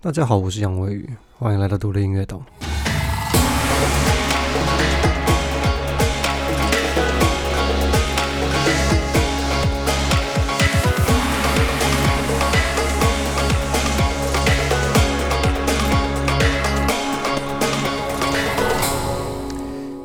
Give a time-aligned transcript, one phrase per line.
[0.00, 2.40] 大家好，我是杨威宇，欢迎来到独立音乐岛。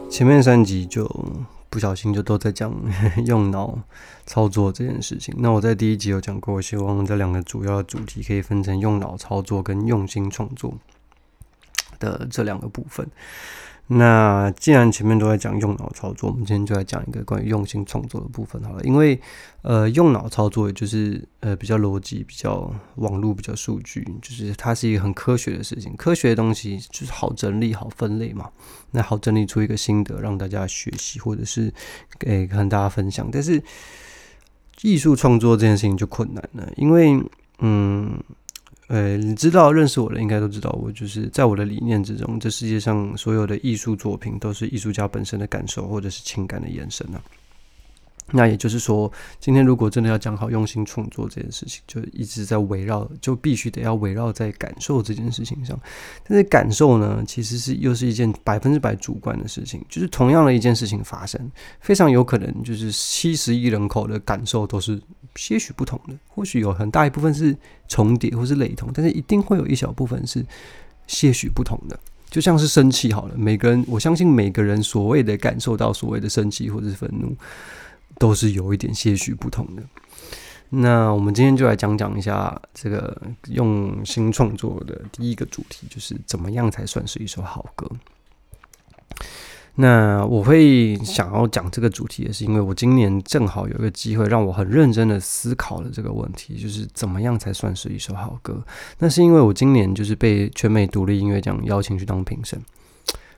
[0.10, 1.08] 前面三集就
[1.74, 2.72] 不小心就都在讲
[3.26, 3.80] 用脑
[4.28, 5.34] 操作这件事情。
[5.40, 10.78] 那我在第一集有讲过，我希望这两个主要的主题可以分成用脑操作跟用心创作
[11.98, 13.10] 的这两个部分。
[13.88, 18.82] 那既然前面都在讲用脑操作，我们今天就来讲一个关于用心创作的部分好了。
[18.84, 19.20] 因为
[19.62, 25.94] 呃，用脑操作也就是呃比较逻辑、比较网络、比较数据，就是它是一个很科学的事情。
[25.98, 28.50] 科学的东西就是好整理、好分类嘛。
[28.92, 31.72] 那好整理出一个心得让大家学习，或者是
[32.18, 33.30] 给跟大家分享。
[33.32, 33.62] 但是
[34.82, 37.22] 艺术创作这件事情就困难了，因为
[37.60, 38.18] 嗯。
[38.88, 47.22] 呃，你知道认识我的应该都知道，我就是在我的理念之中，这世界上所有的艺术作品都是艺术家本身的感受或者是情感的延伸啊。
[48.32, 55.80] 那也就是说，今天如果真的要讲好用心创作这件事情，就一直在围绕，就必须得要围绕在感受这件事情上。
[56.28, 59.84] 但是感受呢，其实是又是一件百分之百主观的事情。
[59.88, 65.00] 就是同样的一件事情发生，非常有可能就是七十亿人口的感受都是
[65.36, 66.16] 些许不同的。
[66.28, 67.56] 或许有很大一部分是
[67.88, 70.44] 重叠或是雷同，但是一定会有一小部分是
[71.06, 72.00] 些许不同的。
[72.30, 77.36] 就像是生气好了，每个人我相信每个人所谓的感受到所谓的生气或者是愤怒。
[78.18, 79.84] 都是有一点些许不同的。
[80.70, 83.16] 那我们今天就来讲讲一下这个
[83.50, 87.88] 用心创作的第一个主题，就是怎么样才算是一首好歌。
[89.76, 98.64] 那我会想要讲这个主题，也是因为我今年正好有一个机会，让我很认真的思考了这个问题，就是怎么样才算是一首好歌。
[99.00, 102.60] 那是因为我今年就是被全美独立音乐奖邀请去当评审。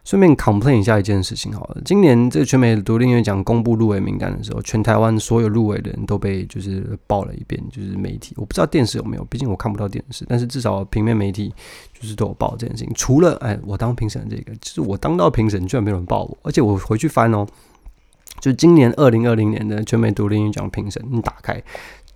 [0.06, 11.52] 顺便 complain 一下一件事情好了，今年这个全美独立音乐奖公布入围名单的时候，全台湾所有入围的人都被就是报了一遍，就是媒体，我不知道电视有没有，毕竟我看不到电视，但是至少平面媒体
[12.00, 12.94] 就是都有报这件事情。
[12.94, 17.46] 除了哎，我当评审这个，就是我当到评审居然没有人报我，而且我回去翻哦，
[18.40, 21.62] 就今年二零二零年的全美独立音乐奖评审，你打开。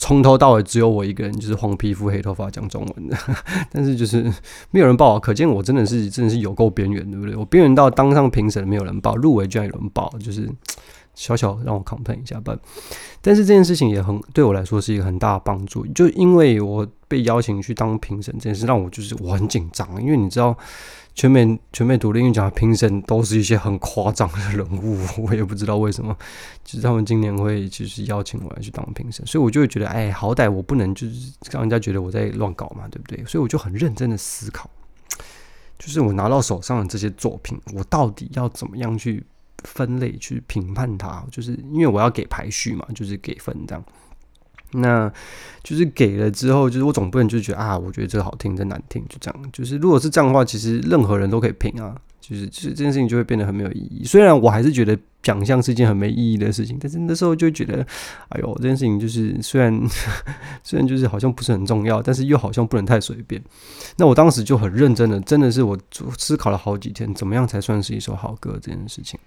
[0.02, 3.18] 从头到尾只有我一个人，就是黄皮肤黑头发讲中文的，
[3.70, 4.32] 但是就是
[4.72, 7.36] 没有人报，可见我真的是真的是有够边缘，对不对？
[7.36, 10.50] 我边缘到当上评审没有人报，入围居然有人报，就是
[11.16, 12.56] 小小让我 complain 一下吧。
[13.22, 20.58] 但是这件事情也很对我来说是一个很大的帮助，就因为我被邀请去当评审这件事，让我就是我很紧张，因为你知道。
[21.20, 26.16] 全美全美独立音乐奖评审都是一些很夸张的人物，我也不知道为什么，
[26.64, 33.22] 就是他们今年会就是邀请我来去当评审，所以我就会觉得，哎，好歹我不能就是让人家觉得我在乱搞嘛，对不对？
[33.26, 34.70] 所以我就很认真的思考，
[35.78, 39.22] 就是我拿到手上的这些作品，我到底要怎么样去
[39.66, 41.22] 分类去评判它？
[41.30, 43.84] 就是因为我要给排序嘛，就是给分这样。
[44.72, 45.12] 那
[45.64, 49.50] 就是给了之后，就是我总不能就觉得啊，我觉得这个好听，这难听，就这样。
[49.52, 51.96] 就是如果是这样的话，其实任何人都可以评啊。
[52.22, 54.04] 就是就是这件事情就会变得很没有意义。
[54.06, 57.84] 虽然我还是觉得奖项是一件很没意义的事情，但是那时候就觉得，
[58.28, 59.74] 哎呦，这件事情就是虽然
[60.64, 63.42] 虽然就是好像不是很重要，但是又好像不能太随便。
[63.98, 65.76] 那我当时就很认真的，真的是我
[66.20, 69.20] 思考了好几天，怎么样才算是一首好歌这件事情。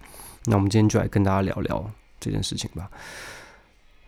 [0.45, 2.89] 那我们今天就来跟大家聊聊这件事情吧。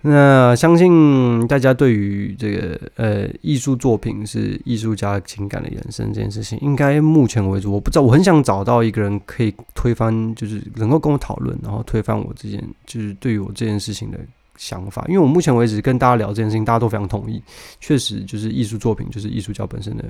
[0.06, 14.18] 那相信大家对于这个呃艺术作品是艺术家情感的延伸这件事情，应该目前为止我不知道，我很想找到一个人可以推翻，就是能够跟我讨论，然后推翻我这件就是对于我这件事情的
[14.58, 15.06] 想法。
[15.08, 17.42] 因为我目前为止跟大家聊这件事情，大家都非常同意，
[17.80, 20.04] 确实就是艺术作品就是艺术家本身的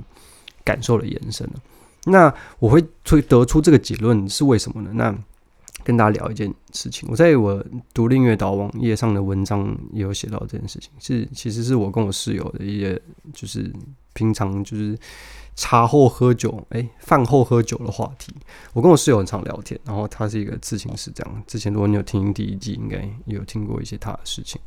[0.65, 1.49] 感受的延伸。
[2.05, 4.91] 那我会推得出这个结论是为什么呢？
[4.93, 5.17] 那
[5.85, 7.63] 跟大家聊一件事情，我在我
[7.93, 13.01] 独立音乐岛网页上的文章也有写到这件事情，是其实是我跟我室友的一些，
[13.35, 13.71] 就是
[14.15, 14.99] 平常就是
[15.55, 18.35] 茶后喝酒，哎，饭后喝酒的话题。
[18.73, 21.43] 我跟我室友很常聊天，然后他是一个咨询师，这样。
[21.47, 24.59] 之前如果你有听第一季，应该有听过一些他的事情。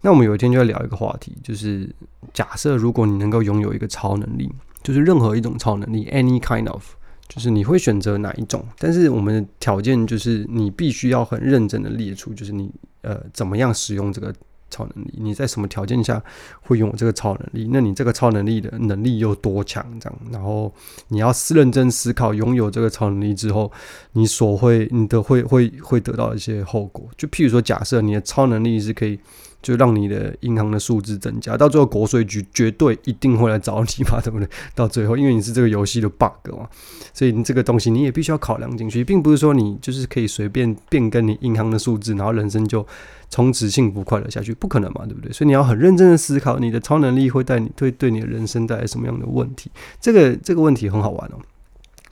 [0.00, 1.88] 那我们有一天就要聊一个话题，就是
[2.34, 4.50] 假设如果你能够拥有一个超能力，
[4.82, 6.94] 就是任何一种超能力，any kind of。
[7.34, 8.62] 就是你会选择哪一种？
[8.78, 12.70] 但是我们的条件就是你必须要很认真的列出，就是你
[13.00, 14.30] 呃怎么样使用这个
[14.68, 16.22] 超能力，你在什么条件下
[16.60, 17.70] 会拥有这个超能力？
[17.72, 19.82] 那你这个超能力的能力有多强？
[19.98, 20.70] 这样，然后
[21.08, 23.72] 你要思认真思考，拥有这个超能力之后，
[24.12, 27.08] 你所会你的会会会得到一些后果。
[27.16, 29.18] 就譬如说，假设你的超能力是可以
[29.62, 34.48] 就让你的银行的数字增加，到最后国税局绝对一定会来找你嘛，对不对？
[34.74, 36.68] 到最后，因为你是这个游戏的 bug 嘛，
[37.14, 42.84] 所以你这个东西你也必须要考量进去，并不是说你就是可以随便变更你银行的数字，然后人生就
[43.30, 45.32] 从此幸福快乐下去，不可能嘛，对不对？
[45.32, 49.70] 所以你要很认真的思考，你的超能力会带你对对你的人生带来什么样的问题？
[50.00, 51.38] 这个这个问题很好玩哦。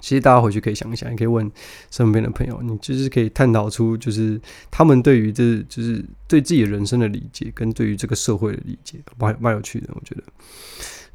[0.01, 1.51] 其实大家回去可以想一想，也可以问
[1.91, 9.89] 身边的朋友，你就是可以探讨出，就是他们对于这就是对自己人生的理解，跟对于这个社会的理解，蛮蛮有趣的。
[9.95, 10.23] 我觉得，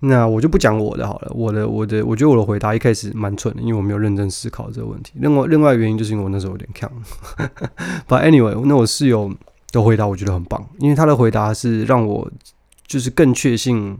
[0.01, 5.13] 那我就不讲我的好了，我的我的，我觉得我的回答一开始蛮蠢的，因为我没有认真思考这个问题。
[5.15, 6.91] 另外另外原因就是因为我那时候有点强。
[8.07, 9.33] But anyway，那我室友
[9.71, 12.31] 的回答我觉得很棒，因为他的回答是让我
[12.85, 13.97] 就是更确信。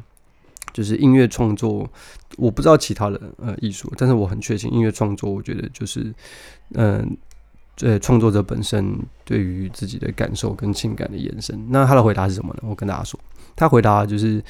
[0.76, 1.90] 就是音乐创作，
[2.36, 6.14] 我不知道其他的呃艺术，但是我很确信音乐创作，我觉得就是
[6.74, 7.18] 嗯，
[7.80, 8.94] 呃，创作者本身
[9.24, 11.58] 对于自己的感受跟情感的延伸。
[11.70, 12.64] 那他的回答是什么呢？
[12.64, 13.18] 我跟大家说，
[13.56, 14.44] 他回答就是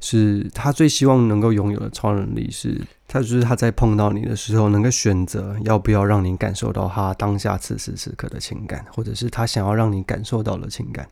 [0.00, 11.08] 是他最希望能够拥有的超能力是，他就是他在碰到你的时候，能够选择要不要让你感受到他当下此时此刻的情感，或者是他想要让你感受到的情感。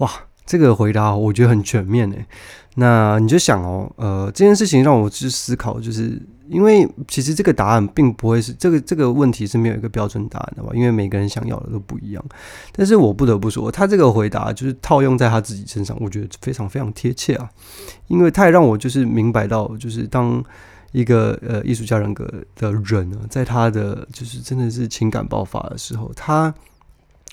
[0.00, 0.10] 哇！
[0.50, 2.26] 这个回答我觉得很全面诶，
[2.74, 12.24] 那你就想哦，呃，这件事情让我去思考，就是因为其实这个答案并不会是这个这个问题是没有一个标准答案的吧，因为每个人想要的都不一样。
[12.72, 17.48] 但是我不得不说，他这个回答就是套用在他自己身上，我觉得非常非常贴切啊，
[18.08, 20.42] 因为他也让我就是明白到，就是当
[20.90, 26.52] 一个呃艺术家人格的人呢，在他的就是真的是情感爆发的时候，他。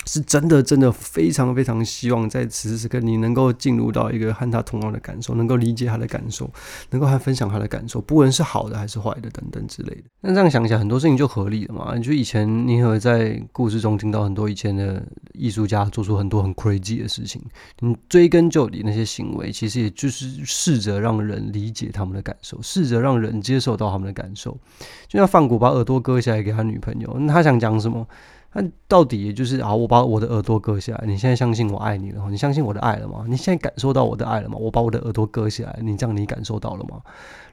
[0.08, 6.50] 是真的，真的非常非常希望在此时此刻你能够进入到一个和他同样的感受，能够理解他的感受，
[6.88, 10.04] 能够和分享他的感受，不论是好的还是坏的等等之类的。
[10.22, 11.94] 那这样想起来，很多事情就合理了嘛？
[11.94, 17.42] 你就以前你有在故事中听到很多以前的艺术家做出很多很 crazy 的事情，
[17.80, 24.56] 你追根究底那些行为，其实也就是试着让人理解他们的感受，试着让人接受到他们的感受。
[25.06, 28.06] 就像范古把耳朵割下来给他女朋友，那他想讲什么？
[28.54, 32.28] 那到底就是啊，我把我的耳朵割下来，你现在相信我爱你了？
[32.30, 33.24] 你相信我的爱了吗？
[33.28, 34.56] 你现在感受到我的爱了吗？
[34.58, 37.00] 我把我的耳朵割下来，你这样你感受到了吗？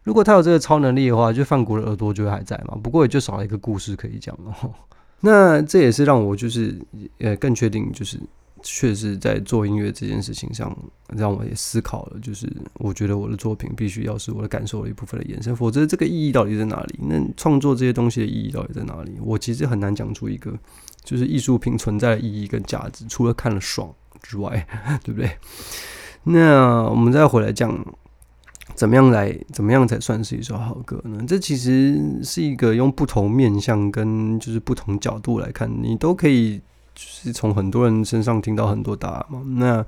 [0.04, 2.78] 如果他有这个超能力的话，就范古的耳朵就会还在嘛。
[2.82, 4.56] 不过也就少了一个故事可以讲了。
[5.20, 6.80] 那这也是让我就是
[7.20, 8.20] 呃更确定，就是
[8.66, 10.76] 确实在做音乐这件事情上，
[11.16, 12.20] 让我也思考了。
[12.20, 17.00] 就是我觉得我的作品必须要是我的感受的一部分的延伸，否则这个意义到底在哪里？
[17.04, 19.14] 那创作这些东西的意义到底在哪里？
[19.22, 20.54] 我其实很难讲出一个。
[21.04, 24.68] 就是艺术品存在的意义跟价值，除了看了爽之外，
[25.06, 25.30] 对不对？
[26.24, 27.80] 那我们再回来讲，
[28.74, 31.24] 怎么样来，怎么样才算是一首好歌呢？
[31.28, 36.60] 这其实是一个用不同面向跟就是不同角度来看，你都可以
[36.96, 39.42] 就是从很多人身上听到很多答案嘛。
[39.58, 39.86] 那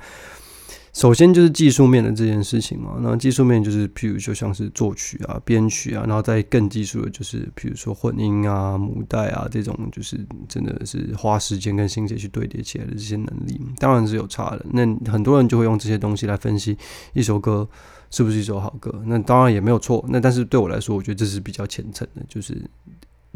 [0.94, 10.20] 首先就是技术面的这件事情嘛，那技术面就是，譬如就像是作曲啊、编曲啊，然后再更技术的就是，譬如说混音啊、母带啊这种，就是
[10.50, 14.66] 真的是花时间跟心血去堆叠起来的这些能力，当然是有差的。
[14.72, 14.82] 那
[15.12, 16.76] 很多人就会用这些东西来分析
[17.14, 17.70] 一首歌
[18.10, 20.04] 是不是一首好歌，那当然也没有错。
[20.10, 22.60] 那但是对我来说，我觉得这是比较虔诚的，就是。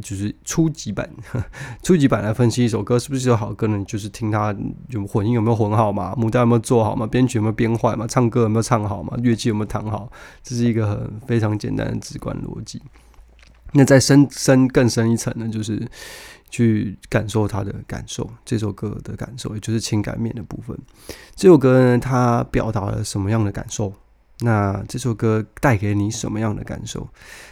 [0.01, 1.09] 就是初级版，
[1.83, 3.83] 初级版来分析一首歌是不是一首好歌呢？
[3.87, 4.55] 就是听它
[4.89, 10.11] 有混音有没有混好嘛，母带有没有做好嘛，编曲有没有编坏嘛，唱歌有没有唱好嘛，乐器有没有弹好，
[10.43, 12.81] 这是一个很非常简单的直观逻辑。
[13.73, 15.87] 那再深深更深一层呢，就是
[16.49, 20.77] 去感受他的感受，这首歌的感受，也就是情感面的部分。
[21.35, 23.93] 这首歌呢，它表达了什么样的感受？
[24.41, 27.07] 那这首歌带给你什么样的感受？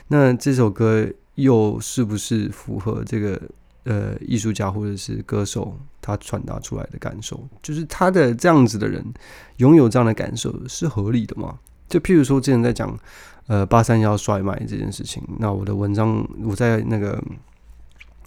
[0.07, 1.09] 那这首歌。
[1.41, 3.41] 又是不是符合这个
[3.83, 7.47] 呃艺术家或者是歌手他传达出来的感受？
[7.61, 9.03] 就是他的这样子的人
[9.57, 11.57] 拥有这样的感受是合理的吗？
[11.87, 12.97] 就譬如说之前在讲
[13.47, 17.23] 呃八三幺甩卖这件事情，那我的文章我在那个。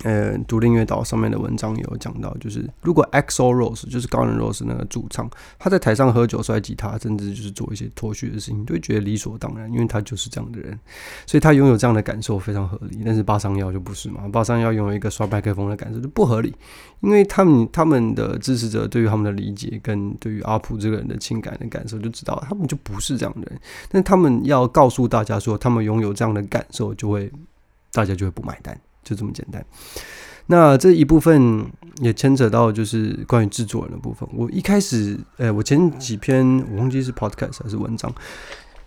[0.02, 10.76] 呃，独立音乐岛上面的文章也有讲到，就是如果 EXO Rose 就是高人 Rose 那个主唱，他在台上喝酒摔吉他，甚至就是做一些脱序的事情，都会觉得理所当然，因为他就是这样的人，
[11.24, 13.00] 所以他拥有这样的感受非常合理。
[13.04, 16.52] 但是八三幺就不是嘛，八三幺拥有一个刷麦克风的感受就不合理，
[17.00, 23.60] 因为他们他们的支持者对于他们的理解跟对于阿普这个人的情感的感受就知道，他们就不是这样的人。
[23.88, 27.30] 但他们要告诉大家说，他们拥有这样的感受，就会
[27.92, 28.76] 大家就会不买单。
[29.02, 29.64] 就这么简单。
[30.46, 31.64] 那这一部分
[32.00, 34.28] 也牵扯到就是关于制作人的部分。
[34.34, 38.12] 我一开始，呃，我前几篇我忘记是 podcast 还是文章，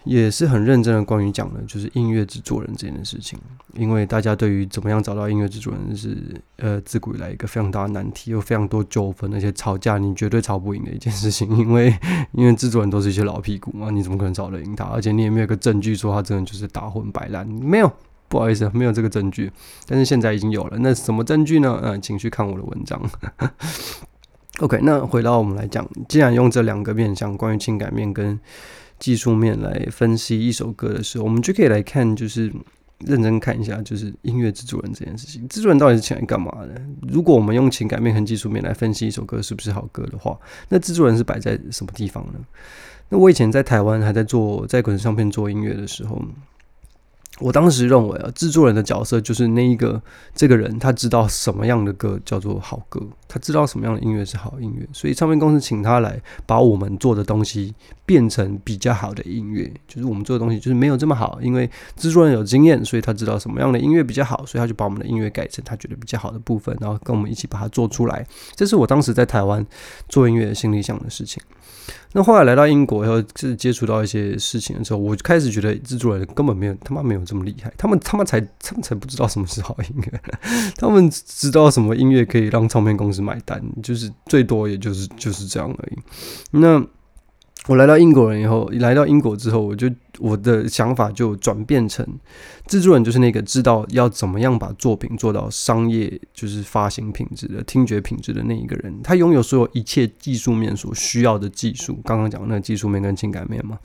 [0.03, 3.39] 也是很认真的关于讲的，就是音乐制作人这件事情。
[3.73, 6.17] 因为大家对于怎么样找到音乐制作人是
[6.57, 11.49] 呃自古以来一个非常大的难题，有非常多纠纷，而且吵架你绝对吵不赢的一件事情。
[11.57, 11.97] 因为
[12.33, 14.83] 因为制作人都是一些老屁股嘛，你怎么可能吵得赢他？
[14.85, 17.91] 而且你也没有个证据说他真的就是打混摆烂，没有，
[18.27, 19.51] 不好意思，没有这个证据。
[19.87, 21.79] 但是现在已经有了，那什么证据呢？
[21.83, 23.01] 嗯，请去看我的文章。
[24.59, 28.39] OK，那回到我们来讲，既然用这两个面向，关于情感面跟
[28.97, 32.49] 技术面来分析一首歌的时候，我们就可以来看，就是
[32.99, 35.45] 认真看一下，就是音乐制作人这件事情。
[35.49, 36.81] 制作人到底是请来干嘛的？
[37.01, 40.39] 如果我们用情感面和技术面来分析一首歌是不是好歌的话，
[40.69, 42.39] 那制作人是摆在什么地方呢？
[43.09, 46.21] 那我以前在台湾还在做在滚唱片做音乐的时候。
[47.39, 50.01] 我当时认为啊，制作人的角色就是那一个
[50.33, 57.73] 这个人，他知道什么样的歌叫做好歌，他知道什么样的音乐是好音乐，所以唱片公司请他来把我们做的东西
[58.05, 59.71] 变成比较好的音乐。
[59.87, 68.25] 就是我们做的东西就是没有这么好，因为制作人有经验，所以他知道什么样的音乐比较好，所以他就把我们的音乐改成他觉得比较好的部分，然后跟我们一起把它做出来。
[68.55, 69.65] 这是我当时在台湾
[70.07, 71.41] 做音乐心里想的事情。
[72.13, 80.21] 那后来来到英国以后，是接触到一些事情的时候，我就开始觉得制作人根本没有他妈没有这么厉害，他们他们才他们才不知道什么是好音乐，
[80.77, 85.97] 他们知道什么音乐可以让唱片公司买单，就是最多也就是就是这样而已。
[86.51, 86.85] 那
[87.67, 89.89] 我来到英国人以后，来到英国之后，我就。
[90.19, 92.05] 我的想法就转变成，
[92.67, 99.01] 制作人就是那个知道要怎么样把作品做到商业，就是发行品质的、听觉品质的那一个人。
[99.03, 101.99] 他拥有所有一切技术面所需要的技术。
[102.05, 103.77] 刚刚讲那个技术面跟情感面嘛，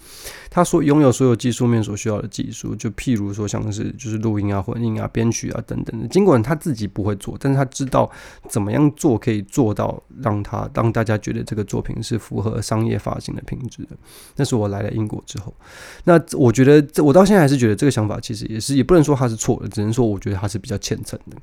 [0.50, 6.06] 他所拥有所有技术面所需要的技术，就譬如说像是就是录音啊、混音啊、编曲啊等等的。
[6.08, 8.10] 尽管他自己不会做，但是他知道
[8.48, 13.96] 怎么样做可以做到让他让大家觉得这个作品是符合商业发行的品质的。
[14.36, 15.54] 那是我来了英国之后，
[16.04, 21.36] 那我觉得，这我到现在还是觉得这个想法其实也是，也不能说他是错的，只能说我觉得他是比较虔诚的。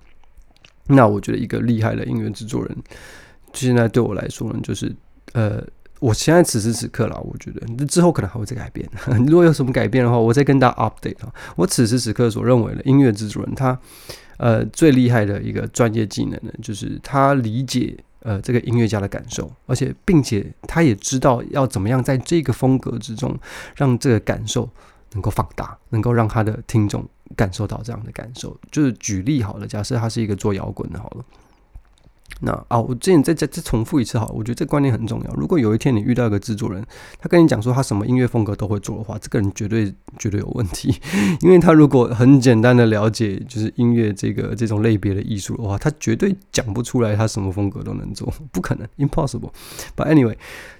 [0.87, 2.77] 那我觉得一个厉害的音乐制作人，
[3.53, 4.93] 现在对我来说呢，就是
[5.33, 5.61] 呃，
[5.99, 8.89] 我现在此时此刻啦，我觉得之后可能还会再改变。
[9.27, 11.33] 如果有什么改变的话，我再跟大家 update 啊。
[11.55, 13.77] 我此时此刻所认为的音乐制作人，他
[14.37, 17.97] 呃最厉害的一个专业技能呢，就是他理解。
[18.27, 23.33] 呃，这个音乐家的感受，而且并且他也知道要怎么样在这个风格之中，
[23.77, 24.69] 让这个感受
[25.13, 27.07] 能够放大，能够让他的听众
[27.37, 28.59] 感受到这样的感受。
[28.69, 31.23] 就是举例好了，假设他是一个做摇滚的，好了。
[32.41, 35.33] 那啊，我之前再再再重复一次哈，我觉得这观念很重要。
[35.33, 36.83] 如果有一天你遇到一个制作人，
[37.19, 40.95] 他跟你讲说他什么音乐风格都会做的话，这个人绝对绝对有问题。
[41.41, 49.51] 因为他如果很简单的了解就是音乐这个这种类别的艺术的话，他绝对讲不出来他什么风格都能做，不可能，impossible。
[49.95, 50.35] But anyway，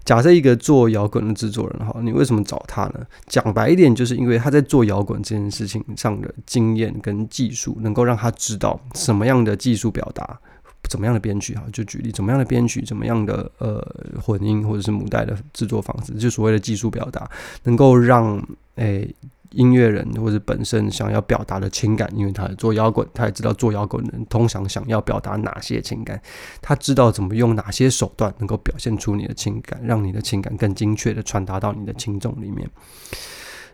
[0.05, 2.99] 假设一个做摇滚的制作人哈，你为什么找他呢？
[3.25, 10.39] 讲白一点，就是因为他在做摇滚这件事情上的经验跟技术，能够让他知道什么样的技术表达。
[10.89, 11.63] 怎么样的编曲哈？
[11.71, 13.85] 就举例，怎么样的编曲，怎么样的呃
[14.21, 17.29] 混音或者是母带的制作方式，就所谓的技术表达，
[17.63, 18.41] 能够让
[18.75, 19.13] 诶
[19.51, 26.21] 音乐人或者本身想要表达的情感，因为他做摇滚，他也知道做摇滚人通常想要表达哪些情感，
[26.61, 32.69] 他知道怎么用哪些手段能够表现出你的情感，让你的情感更精确的传达到你的听众里面。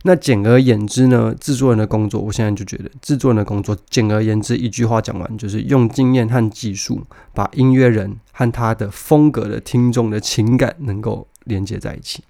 [0.06, 7.02] 那简而言之呢，制作人的工作，我现在就觉得制作人的工作，简而言之，一句话讲完，就是用经验和技术，
[7.34, 12.22] 把音乐人和他的风格的听众的情感能够连接在一起，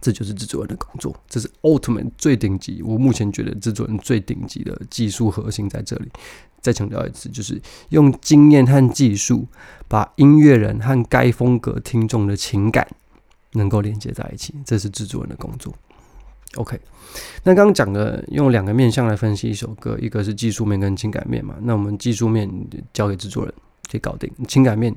[0.00, 2.82] 这就是制作人的工作，这是 ultimate 最顶级。
[2.82, 6.08] 我目前觉得制作人最顶级的技术核心在这里。
[6.62, 9.46] 再强调一次，就是用经验和技术，
[9.88, 12.86] 把音乐人和该风格听众的情感
[13.54, 15.74] 能够连接在一起，这是制作人的工作。
[16.56, 16.78] OK，
[17.44, 21.56] 那刚刚讲的用两个面向来分析一首歌，一个是技术面跟情感面嘛。
[21.62, 22.46] 那我们技术面
[22.92, 23.54] 交给制作人
[23.90, 24.94] 可以搞定，情感面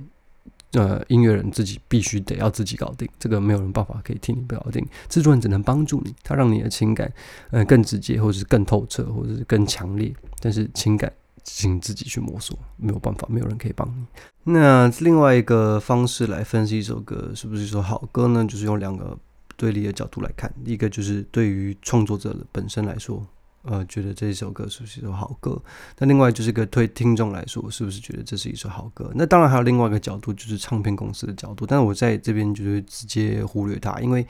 [0.74, 4.86] 呃音乐人自己必须得要自己搞定，这个没有人办法可以替你搞定。
[5.08, 7.10] 制作人只能帮助你，他让你的情感
[7.52, 10.14] 呃更直接，或者是更透彻，或者是更强烈。
[10.42, 11.10] 但是情感
[11.46, 14.52] 请自己去摸索，没有办法，没有人可以帮你。
[14.52, 18.44] 那另外一个方式来分析一首歌是不是一首好歌呢？
[18.46, 19.18] 就是用两个。
[19.58, 23.26] 对立的角度来看，一个就是对于创作者本身来说，
[23.64, 25.62] 呃，觉得这一首歌是不是一首好歌？
[25.98, 29.12] 那另外就是个对听众来说，是不是觉得这是一首好歌？
[29.16, 31.66] 那当然还有另外一个角度，就是唱片公司的角度。
[31.66, 34.26] 但是我在这边就是直接忽略它，因为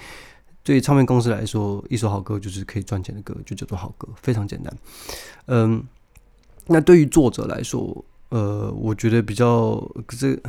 [0.63, 4.77] 对唱片公司来说，一首好歌就是可以赚钱的歌，就叫做好歌，非常简单。
[5.47, 5.83] 嗯，
[6.67, 10.39] 那对于作者来说，呃，我觉得比较这。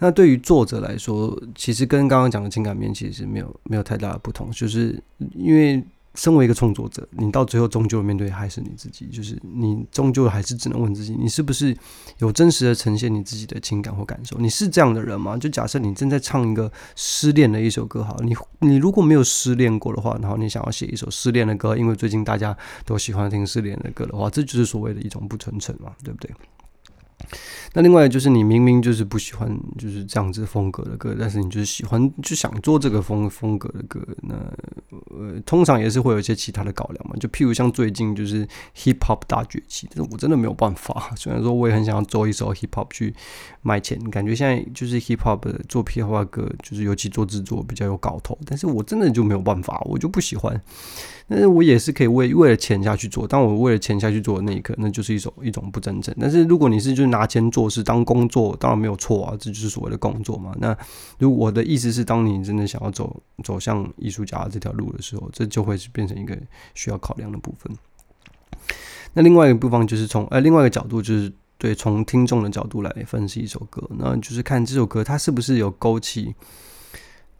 [0.00, 5.00] 那对于作者来说，其实跟刚刚讲的情感面其实是没有没有太大的不同，就是
[5.34, 5.80] 因为。
[6.16, 11.74] 身为一个创作者，你到最后终究面对还是你自己，就是你终究还是只能问自己：你是不是
[12.18, 14.36] 有真实的呈现你自己的情感或感受？
[14.38, 15.36] 你是这样的人吗？
[15.36, 22.54] 就假设你正在唱一个失恋的一首歌，好，你你如果没有失恋过的话，然后你想要写一首失恋的歌，因为最近大家
[22.84, 26.28] 都喜欢听失恋的歌的话，这就是所谓的一种不纯诚嘛，对不对？
[27.72, 29.48] 那另外就是你明明就是不喜欢
[29.78, 34.34] 就是这样子风格的歌，但是你就是喜欢就想做这个风风格的歌，那
[35.10, 37.14] 呃通常也是会有一些其他的考量嘛。
[37.20, 38.44] 就譬如像最近就是
[38.76, 41.10] hip hop 大崛起，但是我真的没有办法。
[41.16, 43.14] 虽然说我也很想要做一首 hip hop 去
[43.62, 50.60] 卖钱，感觉现在就是 hip hop 做 P 画歌，就是尤其做制作比较有搞头，但是我真的就没有办法，我就不喜欢。
[51.28, 56.12] 但是我也是可以为为了钱下去做，但我为了钱下去做的那一刻，那就是一种一种不真诚。
[56.18, 60.54] 但是如果你是就是拿钱做事当工作，当然没有错啊，这就是所谓的工作嘛。
[60.58, 60.76] 那
[61.18, 66.38] 如果我的意思是，当你真的想要走走向艺术家这条路的时候，这就会是变成一个
[66.74, 67.76] 需要考量的部分。
[69.12, 76.34] 那另外一个部分就是从呃另外一个角度，就是对从听众的角度来分析一首歌，那就是看这首歌它是不是有勾起。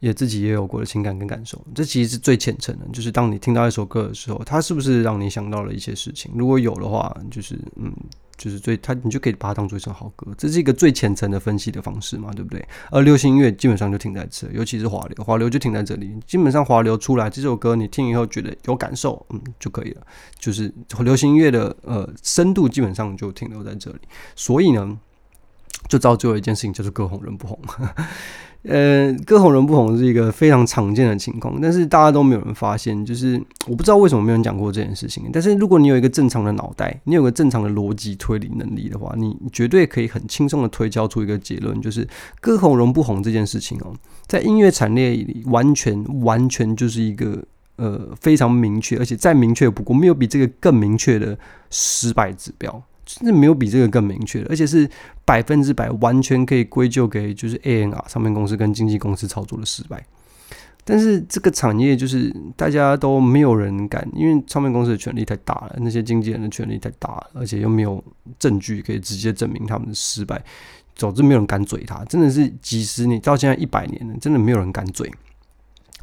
[0.01, 2.87] 也自己也有过的情感跟感受，这其实是最浅层的。
[2.91, 6.33] 就是当你听到一首歌的时候，它是不是让你想到了一些事情？
[6.35, 7.93] 如果有的话，就是嗯，
[8.39, 10.33] 就是最它，你就可以把它当做一首好歌。
[10.39, 12.67] 这是一个最浅层的分析的方式嘛，对不对？
[12.91, 16.17] 而流行音乐基本上就停在这，尤其是华流，华流就停在这里。
[16.27, 20.07] 基本上华流出来这首歌，你听以后觉得有感受，嗯，就可以了。
[20.39, 23.99] 就是流行音乐的呃深度基本上就停留在这里。
[24.35, 24.99] 所以呢，
[25.89, 27.61] 就造就了一件事情，叫做歌红人不红。
[28.63, 35.25] 呃，歌红人不红是一个非常常见的情况，但是大家都没有人发现，就是我不知道为什么没有人讲过这件事情。
[35.33, 42.07] 但是如果你有一个正常的脑袋，你有个正常的逻辑推理能力的话，你绝对可以很轻松的推敲出一个结论，就是
[42.39, 43.95] 歌红人不红这件事情哦，
[44.27, 47.43] 在音乐产业里完全完全就是一个
[47.77, 51.39] 呃非常明确，而且再明确不过，没有比这个更明确的
[51.71, 52.83] 失败指标。
[53.11, 54.89] 甚至没有比这个更明确的，而且是
[55.25, 60.07] 百分之百完全可以归咎给就是 A N R 唱片公司跟经纪公司操作的失败。
[60.85, 68.03] 但是这个产业就是大家都没有人敢，因为唱片公司的权力太大了，那些经纪人的权力太大了，而且又没有
[68.39, 70.43] 证据可以直接证明他们的失败，
[70.95, 72.05] 总之没有人敢嘴他。
[72.05, 75.11] 真的是几十年到现在一百年了，真的没有人敢嘴。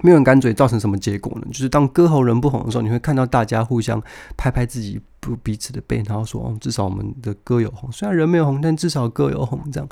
[0.04, 1.48] 没有人敢嘴，造成什么结果呢？
[1.52, 4.02] 就是当歌红人不红的时候，你会看到大家互相
[4.36, 9.90] 拍拍自己不彼此的背，然后说：“哦，至少我们的歌有红，虽然人没有红，但至少歌有红。”这样，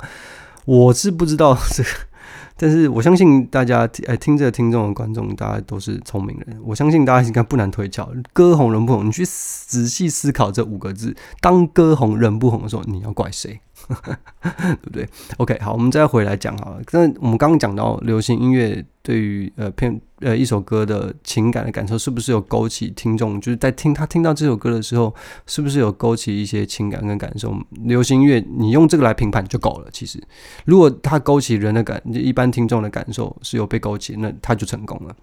[0.64, 1.88] 我是不知道这个，
[2.56, 13.60] 但是我相信大家哎，听着听众的观众，大家都是聪明人，我相信大家应该不难推敲，歌红人不红，你去仔细思考这五个字：当歌红人不红的时候，你要怪谁？
[14.42, 16.76] 对不对？OK，好，我们再回来讲哈。
[16.92, 23.40] 那我们刚刚讲到流行音乐对于呃片呃一首歌的情感的感受，是不是有勾起听众？
[23.40, 25.14] 就是在听他听到这首歌的时候，
[25.46, 27.54] 是不是有勾起一些情感跟感受？
[27.84, 29.88] 流行音乐你用这个来评判就够了。
[29.92, 30.22] 其实，
[30.64, 35.14] 如果他勾起人的感，一般听众的感受是有被勾起，那他就成功了。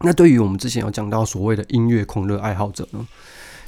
[0.00, 3.06] 那对于我们之前有讲到所谓的音乐狂热爱好者呢？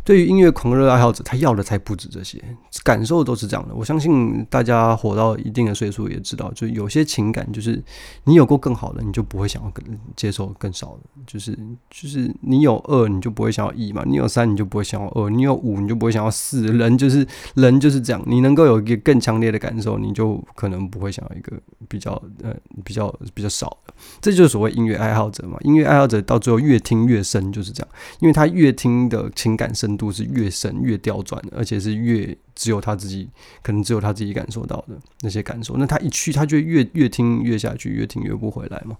[0.04, 2.38] 对于音乐狂热爱好者，他要的才不止这些，
[2.82, 3.74] 感受都是这样的。
[3.74, 7.82] 我相信大家活到一定的岁数也知道，就有些情感，就是
[8.24, 9.82] 你有过更好的，你就不会想要更
[10.14, 11.22] 接受更少的。
[11.26, 11.58] 就是
[11.90, 16.66] 就是你有二，你就不会想要一嘛；你有三，你就不会想要二；你有五，你就不会想要四。
[16.66, 22.12] 人就是人就是这样，你能够有一个更强烈的感受，你就可能不会想要一个比较
[22.42, 23.74] 呃比较比较少。
[24.20, 25.56] 这就是所谓音乐爱好者嘛。
[25.62, 27.88] 音乐爱好者到最后越听越深，就是这样，
[28.20, 29.94] 因为他越听的情感深。
[29.96, 33.28] 度是越深越刁钻，而且是越只有他自己
[33.62, 35.76] 可能只有他自己感受到的那些感受。
[35.76, 38.96] 那他一去，他就越越听越下去，越听越不回来嘛。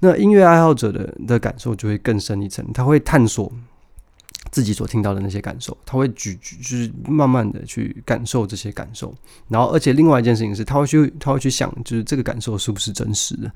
[0.00, 3.52] 那音乐爱好者的的感受就会更深一层，他会探索。
[4.52, 9.12] 自己所听到的那些感受，他会举举，就是慢慢的去感受这些感受，
[9.48, 13.50] 然后，而且另外一件事情是，他会去，他会去想，就是这个感受是不是真实的？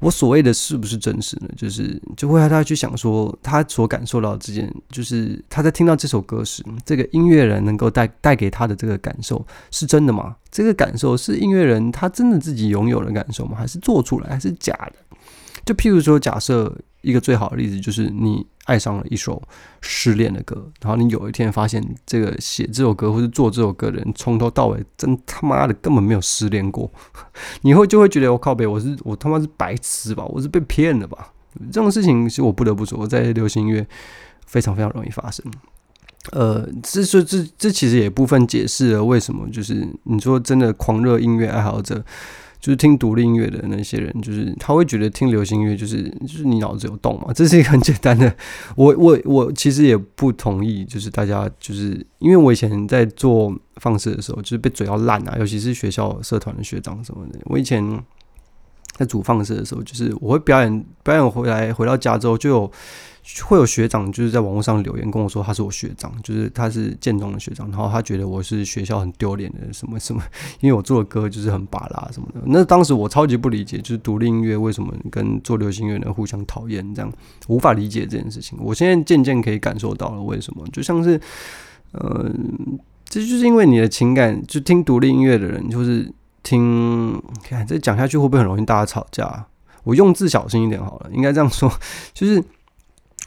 [0.00, 1.48] 我所谓的是不是真实呢？
[1.56, 10.34] 就是就会让他去想说，他所感受到这件，就是他在听到这首歌时，这个音乐人能够带带给他的这个感受是真的吗？
[10.50, 13.56] 这个感受是音乐人他真的自己拥有的感受吗？
[13.56, 15.16] 还是做出来，还是假的？
[15.64, 18.44] 就譬如说，假设一个最好的例子就是你。
[18.64, 19.42] 爱上了一首
[19.80, 26.90] 失恋的歌，然后你有一天发现，这个写这首歌或者做这首歌的人，从头到尾真他妈的根本没有失恋过，
[27.62, 31.32] 你会就会觉得我靠北，我是我他妈是白痴吧，我是被骗了吧？
[31.72, 33.86] 这种事情是我不得不说，在流行音乐
[34.46, 35.44] 非常非常容易发生。
[36.30, 42.04] 呃，这这这这其实也部分解释了为什么，就是你说真的狂热音乐爱好者。
[42.62, 48.32] 就是听独立音乐的那些人，就是他会觉得听流行音乐就是就是你脑子有洞嘛， 这是一个很简单的。
[48.76, 57.40] 我我我其实也不同意，就是大家就是因为我以前在做放射的时候，就是被嘴要烂啊，尤其是学校社团的学长什么的。
[57.46, 57.84] 我以前
[58.96, 62.72] 在主放射的时候，就是我会表演表演回来回到家之后就有。
[63.44, 70.20] 会有学长就是在网络上留言跟我说他是我学长，就是他是建中的学长，然后他觉得我是学校很丢脸的什么什么，
[70.60, 72.40] 因为我做的歌就是很巴拉什么的。
[72.46, 77.12] 那当时我超级不理解，就是独立音乐为什么跟做流行乐的互相讨厌，这样
[77.46, 78.58] 无法理解这件事情。
[78.60, 81.20] 我现在渐渐可以感受到了为什么，就像是，
[81.92, 82.28] 呃，
[83.04, 89.46] 这就是因为你的情感，就听独立音乐的人，就是听，看这讲下去会不会很容易大家吵架？
[89.84, 91.72] 我用字小心一点好了，应该这样说，
[92.12, 92.42] 就是。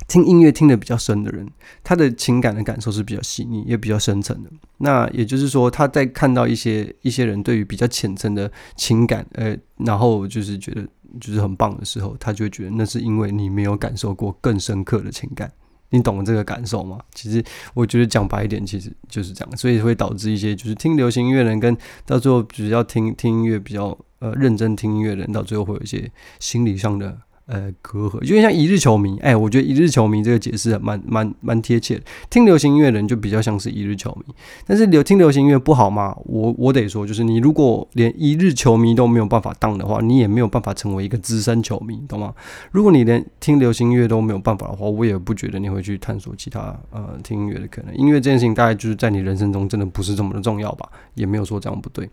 [0.07, 1.47] 听音乐听得比较深的人，
[1.83, 4.49] 他的情感的感受是比较细腻，也比较深层的。
[4.77, 10.85] 那也就是说，他在看到一些一些人对于比较浅层的情感，呃，然后就是觉得
[11.19, 15.51] 就是很棒的时候，他就会觉得那是因为你没有感受过更深刻的情感。
[15.91, 16.99] 你懂这个感受吗？
[17.13, 17.41] 其实
[17.73, 27.17] 我觉得讲白一点，其实就是这样，所以会导致一些就是听流行音乐人跟到最后只要听听音乐比较呃认真听音乐的人，到最后会有一些心理上的。
[27.47, 29.19] 呃，隔阂，有点像一日球迷。
[29.19, 32.01] 哎，我觉得一日球迷这个解释蛮蛮蛮贴切。
[32.27, 34.33] 听流行音乐的人就比较像是一日球迷，
[34.65, 36.15] 但是流听流行音乐不好吗？
[36.25, 42.33] 我我得说，就是你如果连一日球迷都没有办法当的话，你也没有办法成为一个资深球迷，懂吗？
[42.71, 47.95] 如果你连听流行音乐都没有办法的话，我也不觉得你会去探索其他呃听音乐的可能。
[47.95, 50.89] 音乐这件事情大概就是在你人生中真的不是这么的重要吧？
[51.13, 52.09] 也没有说这样不对。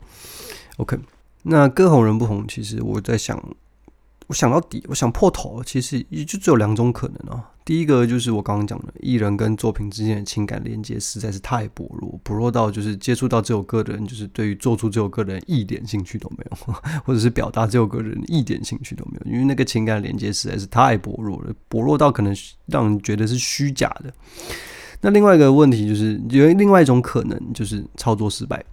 [0.76, 0.98] OK，
[1.44, 3.42] 那歌红人不红，其实我在想。
[4.32, 7.50] 我想到底，我想破头，其实也就只有两种可能啊。
[7.66, 24.10] 第一个就是我刚刚讲的，艺人跟作品之间的情感连接实在是太薄弱，薄弱到就是接触到这首歌的人，就是对于做出这首歌的人一点兴趣都没有， 或者是表达这首歌的人一点兴趣都没有，因为那个情感连接实在是太薄弱了，薄弱到可能让人觉得是虚假的。
[25.02, 28.64] 那另外一个问题就是，有另外一种可能就是操作失败。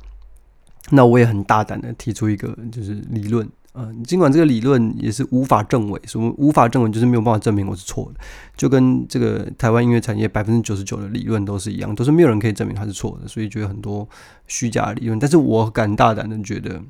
[0.90, 3.46] 那我也很大胆的提出一个就是理论。
[3.74, 8.20] 嗯，尽管这个理论也是无法证伪，什么无法证伪就是没有办法证明我是错的，
[8.58, 14.08] 就跟这个台湾音乐产业百分之九十九的理论都是一样，都是没有人可以证明它是错的，所以就有很多
[14.48, 15.20] 虚假理论。
[15.20, 16.82] 但是我敢大胆的觉得，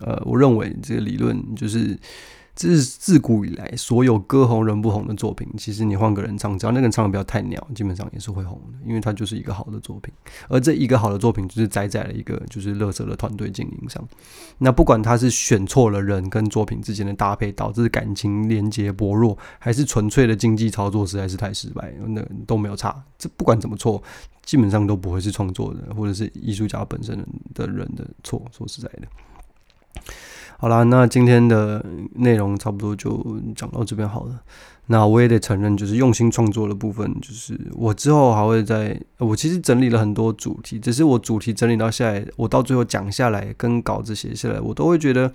[0.00, 1.98] 呃，我认为这个理论就是。
[2.56, 10.14] 这是自古以来所有歌红人不红的作品，其实你换个人唱，只要那个人唱的不要太鸟，基本上也是会红的，因为它就是一个好的作品。
[10.48, 14.06] 而这一个好的作品，就是栽在了一个就是乐色的团队经营上。
[14.58, 23.02] 那不管他是选错了人跟作品之间的搭配，导致感情连接薄弱，还是纯粹的经济操作实在是太失败，那都没有差。
[23.18, 24.00] 这不管怎么错，
[24.44, 27.18] 基本上都不会是创作的或者是艺术家本身
[27.52, 28.40] 的人的错。
[28.52, 29.08] 说实在的。
[30.64, 33.22] 好啦，那今天的内容差不多就
[33.54, 34.40] 讲到这边好了。
[34.86, 38.98] 那我也得承认，就是用心创作的部分，就是我之后还会在。
[39.18, 45.30] 我其实整理了很多主题，只是我主题整理到下来，我到最后讲下来跟稿子写下来，我都会觉得，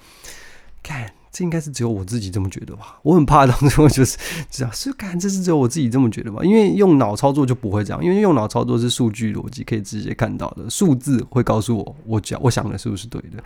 [0.82, 1.14] 看。
[1.32, 3.00] 这应该是只有我自己这么觉得吧？
[3.04, 4.18] 我很怕当中就是
[4.50, 6.44] 这样，是感这是只有我自己这么觉得吧？
[6.44, 13.44] 因为用脑操作就不会这样，因为用脑操作是数据逻辑可以直接看到的，数字会告诉我我讲我想的是不是对的。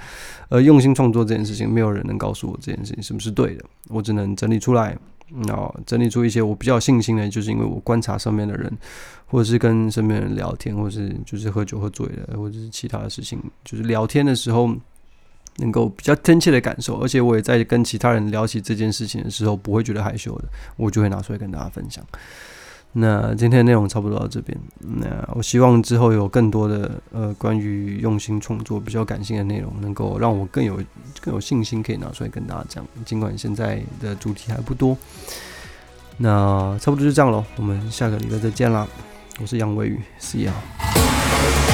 [0.48, 4.98] 而用心创作这件事情，没有人能告诉我这件事情是不是对的，我只能整理出来，
[5.46, 8.72] 然后整理出一些我比较信心的，就是因为我观察上面的人，
[9.28, 14.74] 或者是跟身边人聊天，或者是就是喝酒喝醉了，或者是其他的事情，就是聊天的时候。
[15.58, 20.46] 能够比较真切的感受，而且我也在跟其他人聊起这件事情的时候，不会觉得害羞的，
[20.78, 22.04] 我就会拿出来跟大家分享。
[22.96, 30.80] 那今天的内容差不多到这边，那我希望之后有更多的呃关于用心创作、比较感性的内容，能够让我更有
[31.20, 32.86] 更有信心可以拿出来跟大家讲。
[33.04, 34.96] 尽管现在的主题还不多，
[36.18, 38.88] 那差不多就这样喽，我们下个礼拜再见啦。
[39.42, 41.73] 我是杨伟宇，See you。